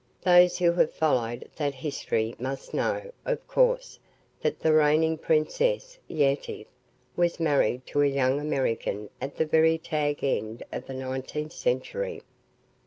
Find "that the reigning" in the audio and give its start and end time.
4.41-5.15